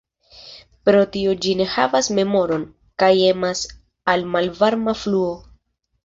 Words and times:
Pro 0.87 1.01
tio 1.15 1.33
ĝi 1.45 1.51
ne 1.59 1.65
havas 1.73 2.07
memoron, 2.19 2.63
kaj 3.03 3.09
emas 3.27 3.61
al 4.15 4.25
malvarma 4.37 4.95
fluo. 5.03 5.29